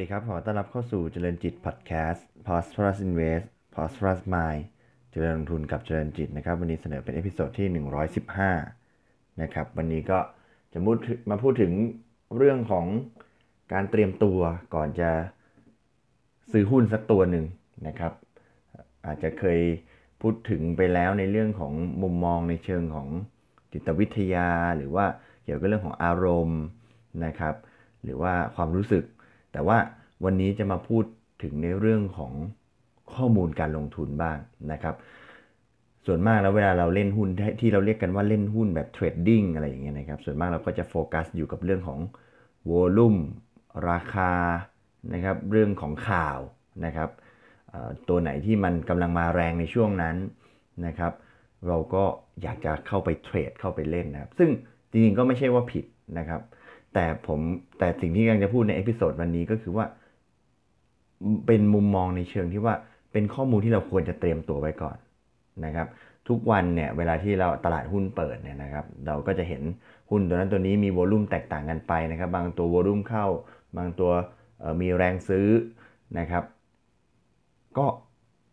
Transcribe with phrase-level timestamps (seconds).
[0.00, 4.62] วัสดีครับ ขอต้อนรับเข้าสู่เจริญจิตพอดแคสต์ Prosperous Invest Prosperous Mind
[5.10, 7.68] เจริญลงทุนกับเจริญจิตนะครับ วันนี้เสนอเป็น episode ที่
[8.54, 10.18] 115 นะครับ วันนี้ก็
[10.72, 10.96] จะพูด
[11.30, 11.72] มาพูดถึง
[12.36, 12.86] เรื่องของ
[13.72, 14.38] การเตรียมตัว
[14.74, 15.10] ก่อนจะ
[16.50, 17.46] ซื้อหุ้นสักตัวหนึ่ง
[17.86, 18.12] นะครับ
[19.06, 19.60] อาจจะเคย
[20.22, 21.72] พูดถึงไปแล้วในเรื่องของ
[22.02, 23.08] มุมมองในเชิงของ
[23.72, 25.06] จิตวิทยา หรือว่า
[25.44, 26.62] เกี่ยวกับเรื่องของอารมณ์
[27.24, 27.54] นะครับ
[28.02, 29.04] หรือว่าความรู้สึก
[29.52, 29.78] แต่ว่า
[30.24, 31.04] วันนี้จะมาพูด
[31.42, 32.32] ถึงในเรื่องของ
[33.14, 34.38] ข้อมูลการลงทุนบ้าง
[34.72, 34.94] นะครับ
[36.06, 37.28] ส่วนมากแล้วเวลาเราเล่นหุ้น
[37.60, 42.00] ที่เราเรียกกันว่าเล่นหุ้นแบบเทรดดิ้งอะไรอย่างเงี้ยนะครับ ส่วนมากเราก็จะโฟกัสอยู่กับเรื่องของ
[42.66, 43.16] โวลุ่ม
[43.90, 44.32] ราคา
[45.14, 46.38] นะครับ เรื่องของข่าว
[46.84, 47.10] นะครับ
[48.08, 50.16] ตัวไหนที่มันกำลังมาแรงในช่วงนั้น
[50.86, 51.12] นะครับ
[51.68, 52.04] เราก็
[52.42, 54.50] อยากจะเข้าไปเทรดเข้าไปเล่นนะครับ ซึ่ง
[54.90, 55.84] จริงๆก็ไม่ใช่ว่าผิด
[56.18, 56.40] นะครับ
[56.94, 57.40] แต่ผม
[57.78, 59.86] แต่สิ่งที่กำลังจะพูดใน episode วันนี้ก็คือว่า
[61.46, 62.74] เป็นมุมมองในเชิงที่ว่า
[63.12, 64.96] เป็นข้อมูลที่เราควรจะเตรียมตัวไว้ก่อน
[65.64, 65.86] นะครับ
[66.28, 69.62] ทุกวันเนี่ยเวลาที่เราตลาดหุ้นเปิดเนี่ยนะครับ เราก็จะเห็น
[70.10, 73.26] หุ้นตัวนั้นตัวนี้มี volume แตกต่างกันไปนะครับ บางตัว volume เข้า
[73.76, 74.10] บางตัว
[74.80, 75.48] มีแรงซื้อ
[76.18, 76.44] นะครับ
[77.78, 77.86] ก็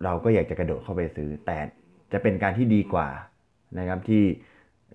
[0.03, 1.58] เราก็อยากจะกระโดดเข้าไปซื้อ แต่
[2.11, 3.08] จะเป็นการที่ดีกว่า
[3.80, 4.23] นะครับที่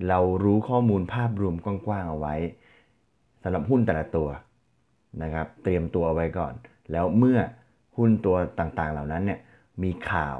[0.08, 2.34] เรารู้ข้อมูลภาพรวมกว้างๆเอาไว้
[3.42, 4.28] สำหรับหุ้นแต่ละตัว
[5.22, 6.54] นะครับ เตรียมตัวไว้ก่อน
[6.92, 7.38] แล้วเมื่อ
[7.96, 9.38] หุ้นตัวต่างๆ เหล่านั้นเนี่ย
[9.82, 10.38] มีข่าว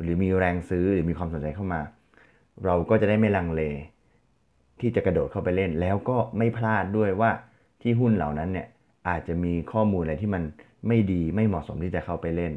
[0.00, 1.80] หรือมีแรงซื้อหรือมีความสนใจเข้ามา
[2.64, 3.62] เราก็จะได้ไม่ลังเล
[4.80, 7.30] ที่จะกระโดดเข้าไปเล่น แล้วก็ไม่พลาดด้วยว่า
[7.82, 8.66] ที่หุ้นเหล่านั้นเนี่ย
[9.08, 10.42] อาจจะมีข้อมูลอะไรที่มัน
[10.88, 12.52] ไม่ดีไม่เหมาะสมที่จะเข้าไปเล่น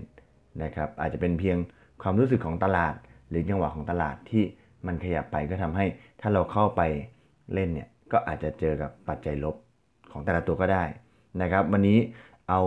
[0.64, 1.58] นะครับ อาจจะเป็นเพียง
[2.02, 2.94] ความรู้สึกของตลาด
[3.30, 4.44] หรือจังหวะของตลาดที่
[4.86, 5.86] มันขยับไปก็ทำให้
[6.22, 6.82] ถ้าเราเข้าไป
[7.54, 9.56] เล่นเนี่ย ก็อาจจะเจอกับปัจจัยลบ
[10.12, 10.84] ของแต่ละตัวก็ได้
[11.42, 12.00] นะครับ วันนี้
[12.50, 12.62] เอา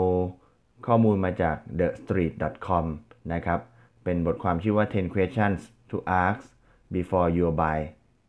[0.86, 2.84] ข้อมูลมาจาก thestreet.com
[3.32, 3.60] นะครับ
[4.04, 5.58] เป็นบทความชื่อว่า 10 questions
[5.90, 6.42] to ask
[6.96, 7.78] before you buy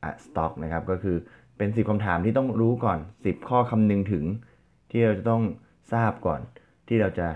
[0.10, 1.18] a stock นะครับ ก็คือ
[1.58, 4.26] เป็น 10คำถามที่ต้องรู้ก่อน 10 ข้อคำนึงถึง
[4.92, 5.44] ที่เราจะต้อง
[5.94, 6.40] ทราบก่อน
[6.88, 7.28] ที่เราจะ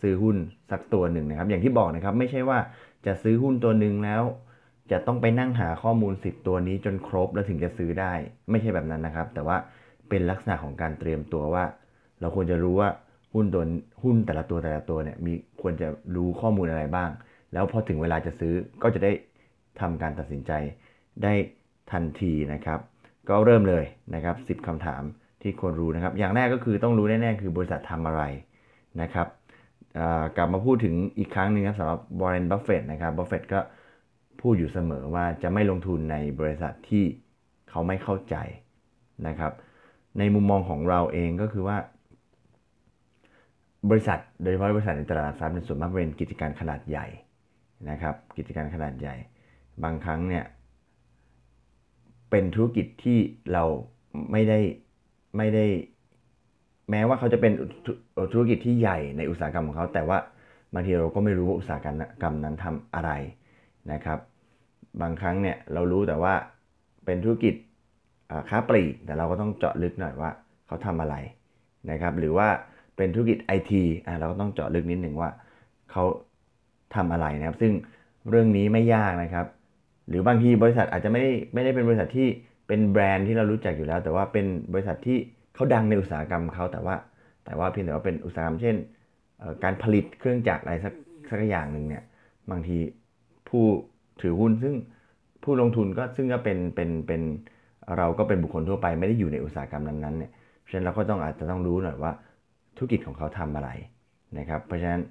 [0.00, 0.36] ซื้อหุ้น
[0.70, 2.58] สักตัวหนึ่งนะครับ อย่างที่บอกนะครับ ไม่ใช่ว่า
[3.06, 4.22] จะซื้อหุ้นตัวหนึ่งแล้ว
[4.90, 8.12] จะต้องไปนั่งหาข้อมูล 10 ตัวนี้จนครบแล้วถึงจะซื้อได้
[8.50, 9.56] ไม่ใช่แบบนั้นนะครับ แต่ว่า
[10.08, 11.64] เป็นลักษณะของการเตรียมตัวว่า
[12.20, 12.88] เราควรจะรู้ว่า
[13.34, 13.64] หุ้นตัว
[14.02, 15.32] หุ้นแต่ละตัวแต่ละตัวเนี่ยมี
[15.62, 17.10] ควรจะรู้ข้อมูลอะไรบ้าง
[17.52, 19.12] แล้วพอถึงเวลาจะซื้อก็จะได้
[19.80, 20.52] ทำการตัดสินใจ
[21.22, 21.32] ได้
[21.92, 22.80] ทันทีนะครับ
[23.28, 25.02] ก็เริ่มเลยนะครับ 10คำถาม
[25.42, 28.22] ที่ควรรู้นะครับ อย่างแรกก็คือต้องรู้แน่ๆคือบริษัททำอะไร
[29.02, 29.28] นะครับ
[30.36, 33.60] กลับมาพูดถึงอีกครั้งหนึ่งครับสำหรับ Warren Buffett นะครับ Buffett ก็
[34.48, 37.04] พูดอยู่เสมอว่าจะไม่ลงทุนในบริษัทที่
[37.70, 38.36] เขาไม่เข้าใจ
[39.26, 39.52] นะครับ
[40.18, 41.78] ในมุมมองของเราเองก็คือว่า
[43.90, 47.06] บริษัทโดยเฉพาะบริษัทในตลาดหลักทรัพย์เป็นส่วนมากเป็นกิจการขนาดใหญ่
[47.90, 49.14] นะครับ กิจการขนาดใหญ่
[49.84, 50.44] บางครั้งเนี่ย
[52.30, 53.18] เป็นธุรกิจที่
[53.52, 53.64] เรา
[54.32, 54.60] ไม่ได้
[55.36, 55.64] ไม่ได้
[56.90, 57.52] แม้ว่าเขาจะเป็น
[58.32, 60.18] ธุรกิจที่ใหญ่ในอุตสาหกรรมของเขา แต่ว่า
[60.74, 61.88] บางทีเราก็ไม่รู้ว่าอุตสาหกร
[62.28, 63.12] รมนั้นทำอะไร
[63.92, 64.20] นะครับ
[65.02, 66.34] บางครั้งเนี่ยเรารู้แต่ว่า
[67.04, 67.54] เป็นธุรกิจ
[68.48, 70.30] ค้าปลีกแต่เราก็ต้องเจาะลึกหน่อยว่า
[70.66, 71.16] เขาทำอะไร
[71.90, 72.48] นะครับ หรือว่า
[72.96, 73.82] เป็นธุรกิจไอที
[74.20, 75.30] เราก็ต้องเจาะลึกนิดหนึ่งว่า
[75.90, 76.04] เขา
[76.94, 77.72] ทำอะไรนะครับ ซึ่ง
[78.30, 79.46] เรื่องนี้ไม่ยากนะครับ
[80.08, 82.28] หรือบางทีบริษัทอาจจะไม่ได้ไม่ได้เป็นบริษัทที่
[82.68, 85.18] เป็นแบรนด์ที่เรารู้จักอยู่แล้ว แต่ว่าเป็นบริษัทที่
[85.54, 86.96] เขาดังในอุตสาหกรรมเขาแต่ว่า
[87.44, 88.76] แต่ว่าเพียงแต่ว่าเป็นอุตสาหกรรมเช่น
[89.64, 90.94] การผลิตเครื่องจักรอะไรสัก
[91.28, 92.04] สักอย่างหนึ่งเนี่ย
[92.50, 92.78] บางที
[93.48, 93.64] ผู้
[94.20, 94.74] ถือหุ้นซึ่ง
[95.42, 97.22] ผู้ลงทุนก็ซึ่งก็เป็นเป็นเป็น
[97.98, 102.12] เราก็เป็นบุคคลทั่วไปไม่ได้อยู่ในอุตสาหกรรมนั้นๆเนี่ยเพราะฉะนั้นเราก็ต้องอาจจะต้องรู้หน่อยว่า
[102.76, 103.70] ธุรกิจของเขาทำอะไร
[104.38, 105.02] นะครับ เพราะฉะนั้น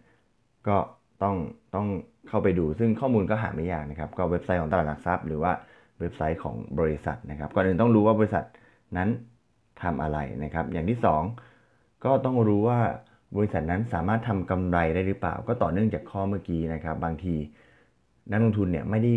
[0.67, 0.77] ก็
[1.23, 1.35] ต้อง
[1.75, 1.87] ต้อง
[2.27, 5.51] เข้าไปดูซึ่งข้อมูลก็หาไม่ยากนะครับ ก็เว็บไซต์ของตลาดหลักทรัพย์ หรือว่า
[5.99, 8.43] เว็บไซต์ของบริษัทนะครับก่อนอื่นต้องรู้ว่าบริษัท
[8.97, 9.09] นั้น
[9.81, 10.99] ทำอะไรนะครับ อย่างที่
[11.51, 12.79] 2 ก็ต้องรู้ว่า
[13.37, 17.35] บริษัทนั้นสามารถทำกำไรได้หรือเปล่า ก็ต่อเนื่องจากข้อเมื่อกี้นะครับ บางที
[18.31, 19.13] นักลงทุนเนี่ยไม่ได้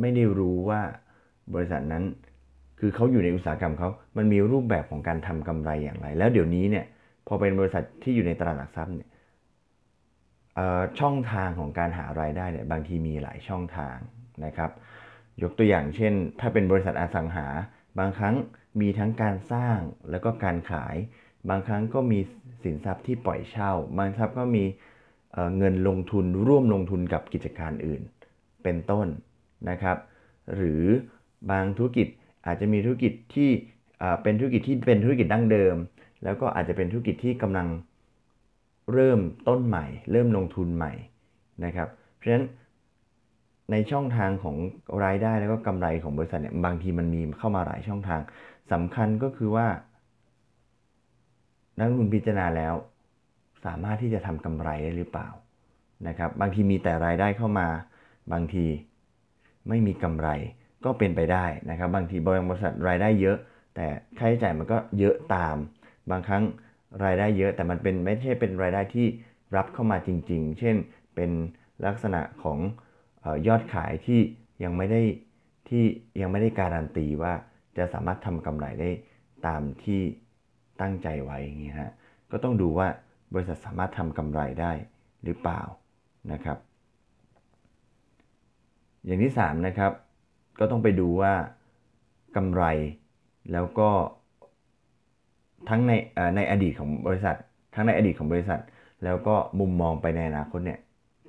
[0.00, 0.80] ไม่ได้รู้ว่า
[1.54, 2.04] บริษัทนั้น
[2.80, 6.84] คือเขาอยู่ในอุตสาหกรรมเขามันมีรูปแบบของการทำกำไรอย่างไร แล้วเดี๋ยวนี้เนี่ย
[7.26, 9.10] พอเป็นบริษัทที่อยู่ในตลาดหลักทรัพย์เนี่ย
[11.00, 13.96] ช่องทางของการหารายได้เนี่ยบางทีมีหลายช่องทาง
[14.44, 14.70] นะครับ
[15.42, 17.46] ยกตัวอย่างเช่น ถ้าเป็นบริษัทอสังหา
[17.98, 18.34] บางครั้ง
[18.80, 19.78] มีทั้งการสร้าง
[20.10, 20.96] แล้วก็การขาย
[21.48, 22.18] บางครั้งก็มี
[22.64, 24.64] สินทรัพย์ที่ปล่อยเช่า บางทรัพย์ก็มี
[25.58, 28.02] เงินลงทุนร่วมลงทุนกับกิจการอื่น
[28.68, 29.08] เป็นต้น
[29.70, 29.96] นะครับ
[30.54, 30.82] หรือ
[31.50, 32.08] บางธุรกิจ
[32.46, 33.50] อาจจะมีธุรกิจที่
[34.22, 35.76] เป็นธุรกิจที่เป็นธุรกิจดั้งเดิม
[36.24, 37.68] แล้วก็อาจจะเป็นธุรกิจที่กำลัง
[38.92, 40.92] เริ่มต้นใหม่ เริ่มลงทุนใหม่
[41.64, 42.46] นะครับ เพราะฉะนั้น
[43.70, 44.56] ในช่องทางของ
[45.04, 48.20] รายได้แล้วก็กำไรของบริษัทเนี่ยบางทีมันมีเข้ามาหลายช่องทาง
[48.72, 49.66] สำคัญก็คือว่า
[51.78, 52.74] นักลงทุนพิจารณาแล้ว
[53.64, 55.28] สามารถที่จะทำกำไรได้หรือเปล่า
[56.08, 57.68] นะครับ บางทีมีแต่รายได้เข้ามา
[58.32, 58.66] บางที
[59.68, 60.28] ไม่มีกำไร
[60.84, 63.36] ก็เป็นไปได้นะครับ บางทีบริษัทรายได้เยอะ
[63.76, 63.86] แต่
[64.18, 65.56] ค่าใช้จ่ายมันก็เยอะตาม
[66.10, 66.42] บางครั้ง
[67.04, 69.06] รายได้เยอะแต่มันเป็นไม่ใช่เป็นรายได้ที่
[69.56, 70.76] รับเข้ามาจริง ๆ เช่น
[71.14, 71.30] เป็น
[71.86, 72.58] ลักษณะของ
[73.48, 74.20] ยอดขายที่
[74.64, 75.02] ยังไม่ได้
[75.68, 75.84] ที่
[76.20, 77.32] ยังไม่ได้การันตีว่า
[77.76, 78.90] จะสามารถทำกำไรได้
[79.46, 80.00] ตามที่
[80.80, 81.92] ตั้งใจไว้อย่างนี้ฮะ
[82.30, 82.88] ก็ต้องดูว่า
[83.34, 84.72] บริษัทสามารถทำกำไรได้
[85.24, 85.62] หรือเปล่า
[86.32, 86.58] นะครับ
[89.06, 89.92] อย่างที่3นะครับ
[90.58, 91.32] ก็ต้องไปดูว่า
[92.36, 92.62] กำไร
[93.52, 93.90] แล้วก็
[95.68, 95.92] ทั้งใน
[96.36, 97.36] ในอดีตของบริษัท
[97.74, 98.60] ทั้งในอดีตของบริษัท
[99.04, 100.80] แล้วก็มุมมองไปในอนาคตเนี่ย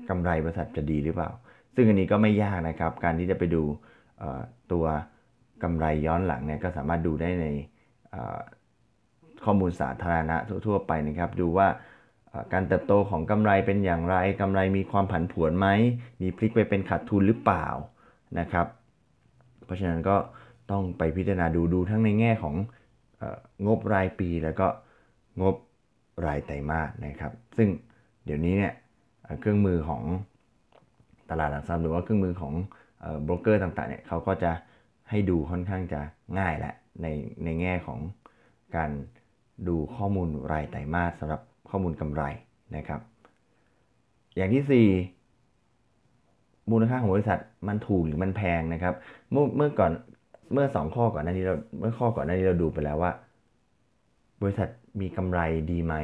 [0.09, 1.29] กำไรบริษัทจะดีหรือเปล่า
[1.75, 3.63] ซึ่งอันนี้ก็ไม่ยากนะครับ การที่จะไปดู
[4.71, 4.85] ตัว
[5.63, 7.47] กำไรย้อนหลังเนี่ยก็สามารถดูได้ใน
[9.43, 10.37] ข้อมูลสาธารณะ
[10.67, 11.67] ทั่ว ๆ ไปนะครับ ดูว่า
[12.53, 15.67] การเติบโตของกำไรเป็นอย่างไรกำไรมีความผันผวนไหม
[16.21, 17.67] มีพลิกไปเป็นขาดทุนหรือเปล่า
[18.39, 18.67] นะครับ
[19.65, 20.15] เพราะฉะนั้นก็
[20.71, 22.55] ต้องไปพิจารณาดูดูทั้งในแง่ของ
[23.67, 24.67] งบรายปีแล้วก็
[25.41, 25.55] งบ
[26.25, 27.69] รายไตรมาสนะครับ ซึ่ง
[28.25, 28.73] เดี๋ยวนี้เนี่ย
[29.39, 30.03] เครื่องมือของ
[31.29, 32.53] ตลาดหลักทรัพย์หรือว่าเครื่องมือของ
[33.23, 34.51] โบรกเกอร์ต่างๆเนี่ยเขาก็จะ
[35.09, 36.01] ให้ดูค่อนข้างจะ
[36.39, 37.07] ง่ายแหละใน
[37.43, 37.99] ในแง่ของ
[38.75, 38.91] การ
[39.67, 42.23] ดูข้อมูลรายไตรมาสสำหรับ ข้อมูลกำไร
[42.75, 42.99] นะครับ
[44.35, 48.93] อย่างที่ 4 มูลค่าของบริษัทมันถูกหรือมันแพงนะครับ
[49.31, 49.91] เมื่อเมื่อก่อน
[50.53, 53.11] เมื่อ 2 ข้อก่อนหน้านี้เราเมื่อข้อก่อนหน้านี้เราดูไปแล้วว่า
[54.41, 54.67] บริษัท
[55.01, 55.39] มีกำไร
[55.71, 55.95] ดีไหม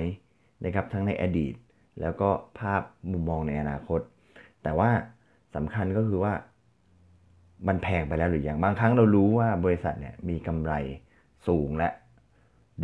[0.65, 1.53] นะครับทั้งในอดีต
[2.01, 2.29] แล้วก็
[2.59, 2.81] ภาพ
[3.11, 3.99] มุมมองในอนาคต
[4.63, 4.89] แต่ว่า
[5.55, 6.33] สำคัญก็คือว่า
[7.67, 10.73] มันแพงไปแล้วหรือยังบางครั้งเรารู้ว่าบริษัทเนี่ยมีกำไร
[11.47, 11.89] สูงและ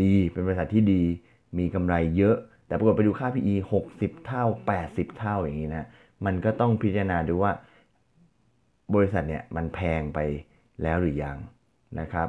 [0.01, 1.03] ดีเป็นบริษัทที่ดี
[1.59, 2.37] มีกำไรเยอะ
[2.71, 3.55] แต่ปรากฏไปดูค่า PE
[3.91, 4.43] 60 เท่า
[4.81, 5.87] 80 เท่าอย่างนี้นะ
[6.25, 7.51] มันก็ต้องพิจารณาดูว่า
[8.95, 10.19] บริษัทเนี่ยมันแพงไป
[10.83, 11.37] แล้วหรือยัง
[11.99, 12.27] นะครับ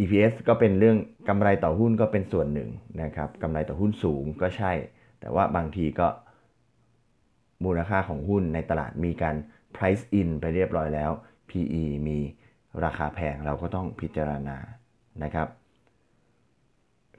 [0.00, 0.96] EPS ก็เป็นเรื่อง
[1.28, 2.70] กำไรต่อหุ้นก็เป็นส่วนหนึ่ง
[3.02, 4.72] นะครับกำไรต่อหุ้นสูงก็ใช่
[5.20, 6.08] แต่ว่าบางทีก็
[7.64, 9.36] มูลค่าของหุ้นในตลาดมีการ
[9.74, 11.10] price in ไปเรียบร้อยแล้ว
[11.50, 12.18] PE มี
[12.84, 14.56] ราคาแพงเราก็ต้องพิจารณา
[15.22, 15.48] นะครับ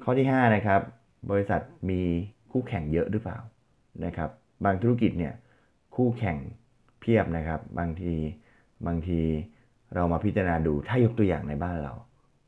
[0.04, 0.82] ข้อที่ 5 นะครับ
[1.30, 2.02] บริษัทมี
[2.52, 3.38] คู่แข่งเยอะหรือเปล่า
[4.06, 4.30] นะครับ
[4.66, 5.34] บางธุรกิจเนี่ย
[5.96, 6.38] คู่แข่ง
[7.00, 8.14] เพียบนะครับ บางที
[8.88, 9.22] บางที
[9.96, 11.94] เรามาพิจารณาดูถ้ายกตัวอย่างในบ้านเรา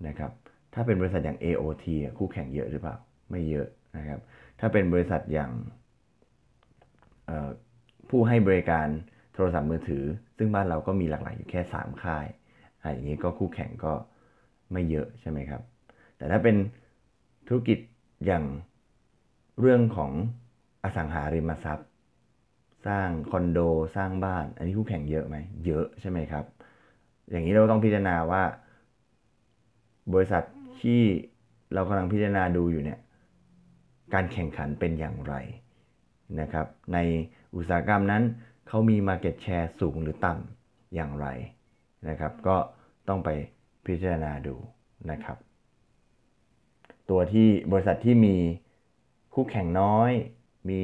[0.07, 0.31] นะครับ
[0.73, 1.85] ถ้าเป็นบริษัทอย่าง AOT
[2.17, 2.95] คู่แข่งเยอะหรือเปล่า
[3.31, 3.67] ไม่เยอะ
[3.97, 4.19] นะครับ
[4.59, 5.51] ถ้าเป็นบริษัทอย่าง
[8.09, 8.87] ผู้ให้บริการ
[9.33, 10.03] โทรศัพท์มือถือ
[10.37, 12.25] ซึ่งบ้านเราก็มีหลากหลายอยู่แค่ 3 ค่าย
[12.93, 13.93] อย่างนี้ก็คู่แข่งก็
[14.73, 15.61] ไม่เยอะใช่ไหมครับ
[16.17, 16.55] แต่ถ้าเป็น
[17.47, 17.77] ธุรกิจ
[18.25, 18.43] อย่าง
[19.59, 20.11] เรื่องของ
[20.83, 21.89] อสังหาริมทรัพย์
[22.87, 23.59] สร้างคอนโด
[23.95, 26.45] สร้างบ้าน อันนี้คู่แข่งเยอะไหมเยอะใช่ไหมครับ
[27.29, 28.43] อย่างนี้เราต้องพิจารณาว่า
[30.13, 30.43] บริษัท
[30.81, 31.01] ที่
[31.73, 32.99] เรากำลังพิจารณาดูอยู่เนี่ย
[34.13, 35.35] การแข่งขันเป็นอย่างไร
[36.39, 36.97] นะครับ ใน
[37.55, 38.23] อุตสาหกรรมนั้น
[38.67, 41.27] เขามี Market Share สูงหรือต่ำอย่างไร
[42.09, 42.57] นะครับ ก็
[43.07, 43.29] ต้องไป
[43.85, 44.55] พิจารณาดู
[45.11, 45.37] นะครับ
[47.15, 48.35] ตัวที่บริษัทที่มี
[49.33, 50.11] คู่แข่งน้อย
[50.69, 50.81] มี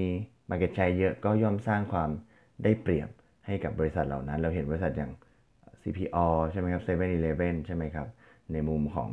[0.49, 2.09] Market Share เยอะก็ย่อมสร้างความ
[2.63, 3.09] ได้เปรียบ
[3.45, 5.11] ให้กับบริษัทเหล่านั้น เราเห็นบริษัทอย่าง
[5.81, 8.07] CPO ใช่ไหมครับ7 e เ e ่ e อใช่ไหมครับ
[8.53, 9.11] ในมุมของ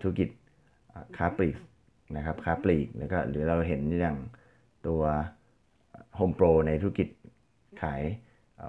[0.00, 0.28] ธุรกิจ
[1.16, 1.56] ค้าปลีก
[2.16, 4.18] นะครับค้าปลีกแล้วก็หรือเราเห็นอย่าง
[4.86, 5.02] ตัว
[6.18, 7.08] Home Pro ในธุรกิจ
[7.82, 8.02] ขาย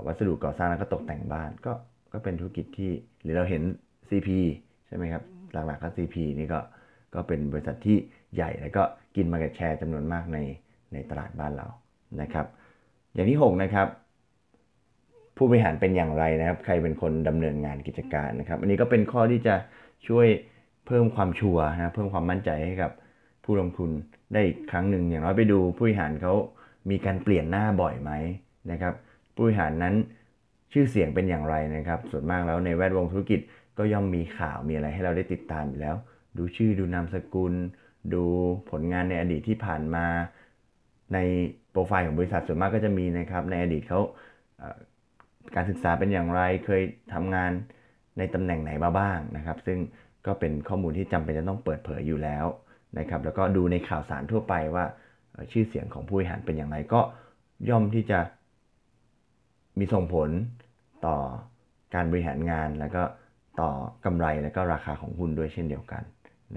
[0.05, 1.73] วัสดุก่อสร้างแล้วก็ตกแต่งบ้านก็
[2.13, 2.91] ก็เป็นธุรกิจที่
[3.23, 3.61] หรือเราเห็น
[4.09, 4.29] CP
[4.87, 5.23] ใช่ไหมครับ
[5.53, 6.59] หลักๆก็ CP นี่ก็
[7.13, 7.97] ก็เป็นบริษัทที่
[8.35, 8.83] ใหญ่แล้วก็
[9.15, 10.37] กินมาเก็ตแชร์จำนวนมากใน
[10.93, 11.67] ในตลาดบ้านเรา
[12.21, 12.45] นะครับ
[13.13, 13.87] อย่างที่ 6 นะครับ
[15.37, 19.55] ผู้บริหารเป็นอย่างไรนะครับ ใครเป็นคนดำเนินงานกิจการนะครับ อันนี้ก็เป็นข้อที่จะ
[20.07, 20.27] ช่วย
[20.85, 22.91] เพิ่มความชัวร์นะเพิ่มความมั่นใจให้กับ
[23.43, 23.89] ผู้ลงทุน
[24.33, 26.33] ได้อีกครั้งหนึ่งอย่างน้อยไปดูผู้บริหารเขา
[26.89, 28.11] มีการเปลี่ยนหน้าบ่อยไหม
[28.71, 28.93] นะครับ
[29.33, 29.95] ผู้บริหารนั้น
[30.73, 33.39] ชื่อเสียงเป็นอย่างไรนะครับ ส่วนมากแล้วในแวดวงธุรกิจ
[33.77, 35.95] ก็ย่อมมีข่าวมีอะไรให้เราได้ติดตามอยู่แล้ว
[36.37, 37.53] ดูชื่อดูนามสกุล
[38.13, 38.23] ดู
[38.71, 40.05] ผลงานในอดีตที่ผ่านมา
[41.13, 41.17] ใน
[41.71, 43.99] โปรไฟล์ของบริษัทส่วนมากก็จะมีนะครับ ในอดีตเขา
[45.55, 46.81] การศึกษาเป็นอย่างไรเคย
[47.13, 47.51] ทำงาน
[48.17, 49.79] ในตำแหน่งไหนมาบ้างนะครับ ซึ่ง
[50.25, 52.45] ก็เป็นข้อมูลที่จำเป็นจะต้องเปิดเผยอยู่แล้ว
[52.99, 54.85] นะครับ แล้วก็ดูในข่าวสารทั่วไปว่า
[55.51, 57.01] ชื่อเสียงของผู้บริหารเป็นอย่างไรก็
[57.69, 58.19] ย่อมที่จะ
[59.79, 60.29] มีส่งผล
[61.05, 61.17] ต่อ
[61.95, 63.03] การบริหารงานแล้วก็
[63.61, 63.69] ต่อ
[64.05, 66.03] กำไรและก็ราคาของหุ้นด้วยเช่นเดียวกัน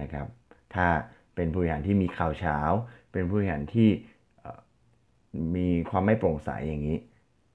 [0.01, 0.27] นะครับ
[0.75, 0.87] ถ้า
[1.35, 2.59] เป็นผู้บริหารที่มีข่าวเช้า
[3.13, 3.89] เป็นผู้บริหารที่
[5.57, 6.99] มีความไม่โปร่งใสอย่างนี้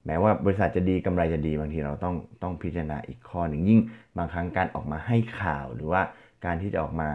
[0.06, 3.80] แม้ว่าบริษัทจะดีกำไรจะดีบางทีเราต้องต้องพิจารณาอีกข้อหนึ่งยิ่ง
[4.16, 6.02] บางครั้งการออกมาให้ข่าว หรือว่า
[6.44, 7.08] การที่จะออกมา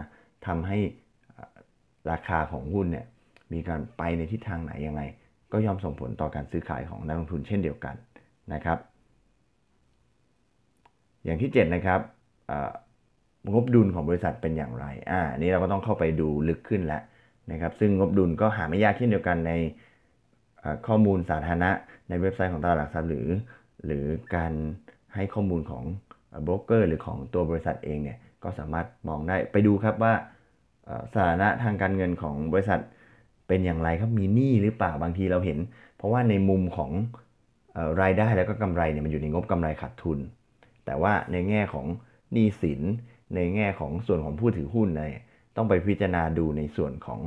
[0.46, 0.78] ทำให้
[2.10, 3.06] ราคาของหุ้นเนี่ย
[3.52, 5.02] มีการไปในทิศทางไหนยังไง
[5.52, 7.94] ก็ย่อมส่งผลต่อการซื้อขายของนักลงทุนเช่นเดียวกัน
[8.52, 8.78] นะครับ
[11.24, 12.00] อย่างที่ 7 นะครับ
[13.52, 17.02] งบดุลของบริษัทเป็นอย่างไรอ่านี้เราก็ต้องเข้าไปดูลึกขึ้นแล้ว
[17.52, 19.52] นะครับ ซึ่งงบดุลก็หาไม่ยากเช่นเดียวกันใน
[20.86, 21.70] ข้อมูลสาธารณะ
[22.08, 23.26] ในเว็บไซต์ของตลาดหลักทรัพย์หรือ
[23.86, 24.52] หรือการ
[25.14, 25.84] ให้ข้อมูลของ
[26.42, 30.12] โบรกเกอร์หรือของตัวบริษัทเองเนี่ยก็สามารถมองได้ไปดูครับว่า
[31.12, 32.80] สถานะทางการเงินของบริษัท
[33.48, 35.58] เป็นอย่างไรครับมีหนี้หรือเปล่าบางทีเราเห็น
[35.96, 36.90] เพราะว่าในมุมของ
[38.02, 40.18] รายได้แล้วก็กำไรเนี่ยมันอยู่ในงบกำไรขาดทุน
[40.84, 41.86] แต่ว่าในแง่ของ
[42.32, 42.80] หนี้สิน
[43.34, 45.22] ในแง่ของส่วนของผู้ถือหุ้นเนี่ย
[45.56, 47.20] ต้องไปพิจารณาดูในส่วนของ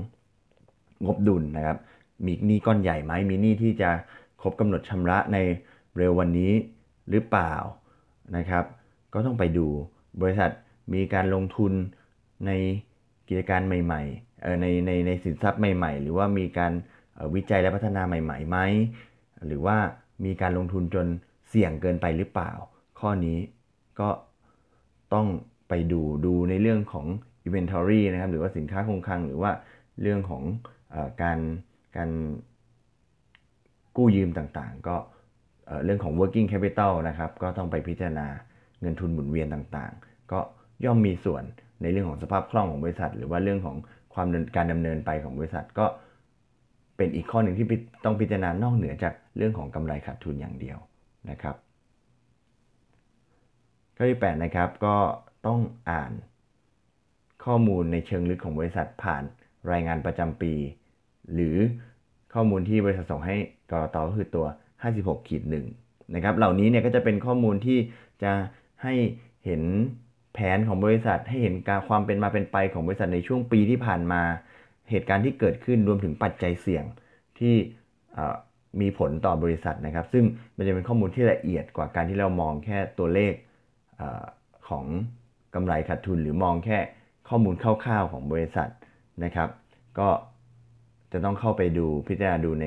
[1.05, 1.77] งบดุลนะครับ
[2.25, 3.89] มีหนี้ก้อนใหญ่ไหมมีหนี้ที่จะ
[4.41, 5.37] ครบกำหนดชำระใน
[5.97, 6.51] เร็ววันนี้
[7.09, 7.53] หรือเปล่า
[8.37, 8.65] นะครับ
[9.13, 9.67] ก็ต้องไปดู
[10.21, 10.51] บริษัท
[10.93, 11.73] มีการลงทุน
[12.45, 12.51] ใน
[13.27, 16.73] กิจการใหม่ๆในในในสินทรัพย์ใหม่ ๆ หรือว่ามีการ
[17.35, 18.57] วิจัยและพัฒนาใหม่ๆไหม
[19.45, 19.77] หรือว่า
[20.25, 21.07] มีการลงทุนจน
[21.49, 22.51] เสี่ยงเกินไปหรือเปล่า
[22.99, 23.37] ข้อนี้
[23.99, 24.09] ก็
[25.13, 25.27] ต้อง
[25.69, 27.05] ไปดูดูในเรื่องของ
[27.47, 29.51] inventory นะครับหรือว่าสินค้าคงคลังหรือว่า
[30.01, 30.43] เรื่องของ
[30.93, 31.39] อการ
[31.97, 32.09] การ
[33.97, 34.95] กู้ยืมต่างๆ ก็
[35.85, 38.27] เรื่องของ working capital นะครับ ก็ต้องไปพิจารณา
[38.81, 40.39] เงินทุนหมุนเวียนต่างๆ ก็
[40.85, 41.43] ย่อมมีส่วน
[41.81, 43.77] ในเรื่องของสภาพคล่องของบริษัท หรือว่าเรื่องของ
[44.13, 45.85] ความการดำเนินไปของบริษัทก็
[46.97, 47.67] เป็นอีกข้อหนึ่งที่
[48.05, 50.77] ต้องพิจารณานอกเหนือจากเรื่องของกำไรขาดทุนอย่างเดียว
[51.29, 51.55] นะครับ
[53.97, 54.95] ข้อที่8นะครับก็
[55.47, 56.11] ต้องอ่าน
[57.45, 59.23] ข้อมูลในเชิงลึกของบริษัทผ่าน
[59.71, 60.53] รายงานประจำปี
[61.33, 61.57] หรือ
[62.33, 63.37] ข้อมูลที่บริษัทส่งให้
[63.71, 64.45] กรตก็คือตัว
[64.87, 65.65] 56ขีดหนึ่ง
[66.15, 67.79] นะครับ เหล่านี้เนี่ยก็จะเป็นข้อมูลที่
[68.23, 68.31] จะ
[68.83, 68.93] ให้
[69.45, 69.61] เห็น
[70.33, 74.21] แผนของบริษัท ให้เห็นการความเป็นมาเป็นไปของบริษัทในช่วงปีที่ผ่านมา
[74.89, 76.83] เหตุการณ์ที่เกิดขึ้นรวมถึงปัจจัยเสี่ยง
[77.39, 77.55] ที่
[78.81, 80.23] มีผลต่อบริษัทนะครับ ซึ่ง
[80.55, 83.33] มันจะเป็นข้อมูลที่ละเอียดกว่าการที่เรามองแค่ตัวเลข
[84.01, 84.03] อ
[84.69, 84.85] ของ
[85.57, 86.79] กำไรขาดทุนหรือมองแค่
[87.29, 88.69] ข้อมูลคร่าวๆของบริษัท
[89.23, 89.49] นะครับ
[89.99, 90.09] ก็
[91.11, 92.65] จะต้องเข้าไปดูพิจารณาดูใน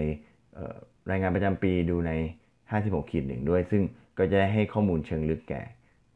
[1.10, 2.12] รายงานประจำปีดูใน
[2.60, 3.82] 56ขีดหนึ่งด้วย ซึ่ง
[4.18, 5.62] ก็จะให้ข้อมูลเชิงลึกแก่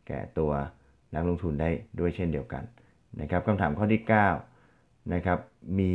[0.07, 0.52] แก่ตัว
[1.14, 2.64] นักลงทุนได้ด้วยเช่นเดียวกัน
[3.21, 4.02] นะครับคำถามข้อที่
[4.57, 5.38] 9นะครับ
[5.78, 5.95] มี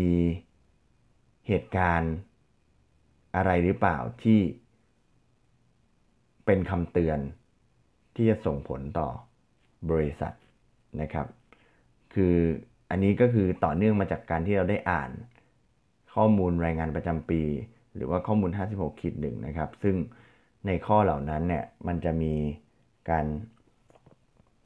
[1.47, 2.13] เหตุการณ์
[3.35, 4.39] อะไรหรือเปล่าที่
[6.45, 7.19] เป็นคำเตือน
[8.15, 9.09] ที่จะส่งผลต่อ
[9.91, 10.33] บริษัท
[11.01, 11.27] นะครับ
[12.13, 12.35] คือ
[12.89, 15.11] อันนี้ก็คือต่อเนื่องมาจากการที่เราได้อ่าน
[16.15, 17.41] ข้อมูลรายงานประจำปี
[17.95, 19.95] หรือว่าข้อมูล 56ขีดหนึ่งนะครับ ซึ่ง
[20.67, 22.33] ในข้อเหล่านั้นเนี่ยมันจะมี
[23.09, 23.25] การ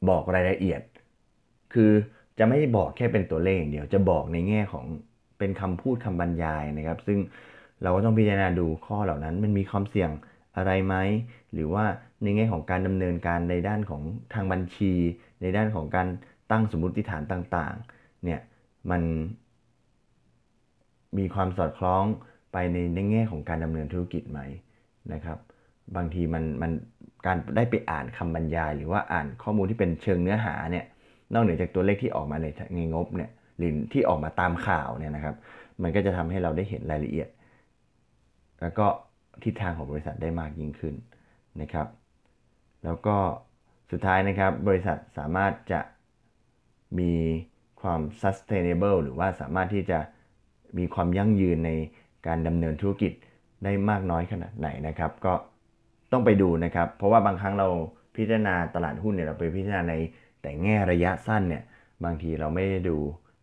[0.08, 0.80] บอกรายละเอียด
[1.74, 1.90] คือ
[2.38, 4.84] จะไม่บอกแค่เป็นตัวเลขอย่างเดียว จะบอกในแง่ของ
[5.38, 7.18] เป็นคำพูดคำบรรยายนะครับ ซึ่ง
[7.82, 10.10] เราก็ต้องพิจารณาดูข้อเหล่านั้น มันมีความเสี่ยง
[10.56, 10.94] อะไรไหม
[11.52, 11.84] หรือว่า
[12.22, 14.02] ในแง่ของการดำเนินการในด้านของ
[14.34, 14.92] ทางบัญชี
[15.44, 16.08] ในด้านของการ
[16.50, 18.40] ตั้งสมมติฐานต่างๆ เนี่ย
[18.90, 19.02] มัน
[21.18, 22.04] มีความสอดคล้อง
[22.52, 24.40] ไปในในแง่ของการดำเนินธุรกิจไหม
[25.12, 25.38] นะครับ
[25.96, 26.72] บางทีมันมัน
[27.26, 30.84] การได้ไปอ่านคำบรรยาย หรือว่าอ่านข้อมูลที่เป็นเชิงเนื้อหาเนี่ย
[31.32, 35.34] นอกเหนือจากตัวเลขที่ออกมาในในงบเนี่ยหรือที่ออกมาตามข่าวเนี่ยนะครับ
[35.82, 37.28] มันก็จะทำให้เราได้เห็นรายละเอียด
[38.60, 38.86] แล้วก็
[39.44, 40.94] ทิศทางของบริษัทได้มากยิ่งขึ้น
[41.60, 41.86] นะครับ
[42.84, 43.16] แล้วก็
[43.90, 45.80] สุดท้ายนะครับบริษัทสามารถจะ
[46.98, 47.12] มี
[47.80, 49.98] ความ sustainable หรือว่าสามารถที่จะ
[50.78, 51.70] มีความยั่งยืนใน
[52.26, 53.12] การดำเนินธุรกิจ
[53.64, 55.34] ได้มากน้อยขนาดไหนนะครับ ก็
[56.12, 57.68] ต้องไปดูนะครับ เพราะว่าบางครั้งเรา
[58.16, 59.94] พิจารณาตลาดหุ้นเนี่ยเราไปพิจารณาใน
[60.42, 61.62] แต่แง่ระยะสั้นเนี่ย
[62.04, 62.98] บางทีเราไม่ได้ดู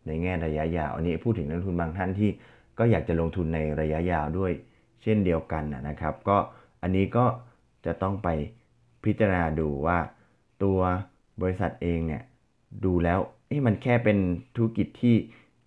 [0.07, 2.29] ในแง่ระยะยาว อันนี้พูดถึงนักทุนบางท่านที่
[2.79, 4.51] ก็อยากจะลงทุนในระยะยาวด้วย
[5.03, 6.38] เช่นเดียวกันนะครับ ก็
[6.81, 7.25] อันนี้ก็
[7.86, 8.29] จะต้องไป
[9.05, 9.98] พิจารณาดูว่า
[10.63, 10.80] ตัว
[11.41, 12.24] บริษัทเองเนี่ย
[12.86, 13.20] ดูแล้ว
[13.68, 14.18] มันแค่เป็น
[14.56, 15.15] ธุรกิจที่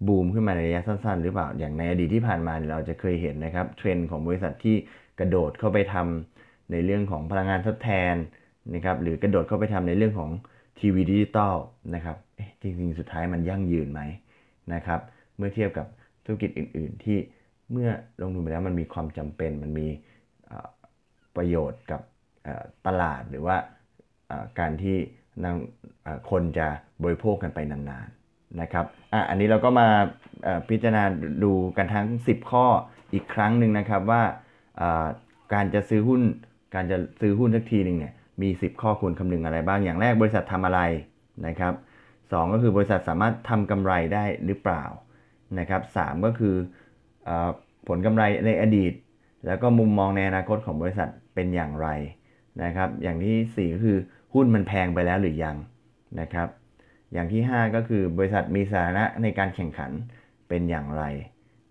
[0.07, 4.77] บูมขึ้นมาในระยะสั้นๆ หรือเปล่า อย่างในอดีตที่ผ่านมาเราจะเคยเห็นนะครับเทรนด์ของบริษัทที่
[5.19, 8.15] กระโดดเข้าไปทำในเรื่องของพลังงานทดแทน
[8.75, 10.31] นะครับหรือกระโดดเข้าไปทำในเรื่องของ
[10.79, 11.55] ทีวีดิจิตอล
[11.95, 12.17] นะครับ
[12.63, 14.01] จริงๆ สุดท้ายมันยั่งยืนไหม
[14.75, 15.01] นะครับ
[15.37, 15.87] เมื่อเทียบกับ
[16.25, 17.19] ธุรกิจอื่น ๆ ที่
[17.73, 19.89] เมื่อลงทุนไปแล้วมันมีความจำเป็นมันมี
[21.37, 22.01] ประโยชน์กับ
[22.87, 23.57] ตลาดหรือว่า
[24.59, 24.97] การที่
[26.31, 26.67] คนจะ
[27.03, 29.89] บริโภคกันไปนานๆนะครับออันนี้เราก็มา
[30.69, 31.03] พิจารณา
[31.45, 32.67] ดูกันทั้ง 10 ข้อ
[33.13, 34.23] อีกครั้งหนึ่งนะครับว่า
[35.55, 36.23] การจะซื้อหุ้น
[36.75, 38.13] การจะซื้อหุ้นสักทีหนึ่งเนี่ย
[38.43, 40.81] มี 10 ข้อควรคำนึงอะไรบ้างอย่างแรกบริษัททำอะไร
[41.47, 41.75] นะครับ
[42.33, 44.85] สก็คือบริษัทสามารถทำกำไรได้หรือเปล่า
[45.59, 46.55] นะครับสก็คือ
[47.29, 47.31] อ
[47.89, 48.93] ผลกำไรในอดีต
[49.47, 51.89] แล้วก็มุมมองในอนาคตของบริษัทเป็นอย่างไร
[52.63, 53.99] นะครับ อย่างที่ 4 ก็คือ
[54.35, 55.57] หุ้นมันแพงไปแล้วหรือยัง
[56.21, 56.49] นะครับ
[57.13, 59.93] อย่างที่ 5 ก็คือบริษัทมีสภาวะในการแข่งขัน
[60.49, 61.05] เป็นอย่างไร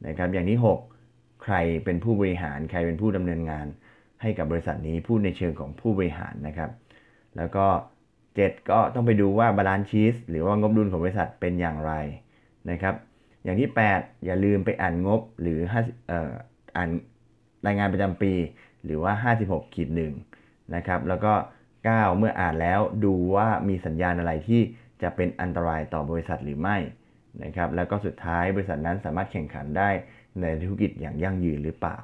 [0.07, 0.59] นะครับ อย่างที่
[1.03, 3.65] 6 ใครเป็นผู้บริหารใครเป็นผู้ดำเนินงาน
[4.21, 6.69] ให้กับบริษัทนี้พูดในเชิงของผู้บริหารนะครับ
[7.37, 7.65] แล้วก็
[8.17, 11.93] 7 ก็ต้องไปดูว่า balance sheet หรือว่างบดุลของบริษัทเป็นอย่างไร
[12.71, 12.95] นะครับ
[13.43, 15.59] อย่างที่ 8 อย่าลืมไปอ่านงบหรือ
[16.75, 16.89] อ่าน
[17.65, 18.33] รายงานประจำปี
[18.85, 20.13] หรือว่า 56ขีดหนึ่ง
[20.75, 21.33] นะครับ แล้วก็
[21.75, 24.61] 9 เมื่ออ่านแล้วดูว่ามีสัญญาณอะไรที่
[25.01, 26.77] จะเป็นอันตรายต่อบริษัทหรือไม่
[27.43, 29.89] นะครับ แล้วก็สุดท้ายบริษัทนั้นสามารถแข่งขันได้
[30.41, 31.97] ในธุรกิจอย่างยั่งยืนหรือเปล่า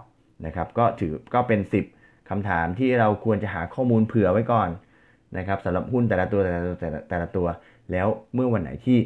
[0.45, 1.59] นะครับ ก็ถือก็เป็น
[1.95, 4.69] 10คำถามที่เราควรจะหาข้อมูลเผื่อไว้ก่อน
[5.37, 7.47] นะครับสำหรับหุ้นแต่ละตัวแต่ละตัวแต่ละแต่ละตัว
[7.91, 8.97] แล้วเมื่อวันไหนที่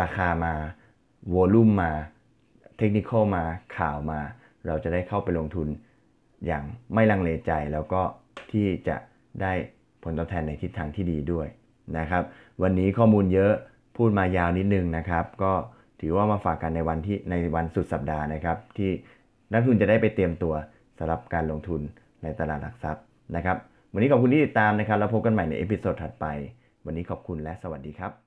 [0.00, 0.54] ราคามา
[1.34, 1.92] วอลุ่มมา
[2.78, 3.44] เทคนิคมา
[3.76, 4.20] ข่าวมา
[4.66, 5.68] เราจะได้เข้าไปลงทุน
[6.46, 8.02] อย่างไม่ลังเลใจแล้วก็
[8.52, 8.96] ที่จะ
[9.42, 9.52] ได้
[10.02, 11.46] ผลตอบแทนในทิศทางที่ดีด้วย
[11.98, 12.22] นะครับ
[12.62, 13.52] วันนี้ข้อมูลเยอะ
[13.96, 15.52] พูดมายาวนิดนึงนะครับ ก็
[16.00, 18.90] ถือว่ามาฝากกันในวันที่ในวันสุดสัปดาห์นะครับ ที่
[19.52, 20.54] นักลงทุนจะได้ไปเตรียมตัว
[20.98, 21.80] สำหรับการลงทุน
[22.22, 23.04] ในตลาดหลักทรัพย์
[23.36, 23.56] นะครับ
[23.92, 26.26] วันนี้ขอบคุณที่ติดตามนะครับ แล้วพบกันใหม่ใน episode ถัดไป
[26.86, 28.21] วันนี้ขอบคุณและสวัสดีครับ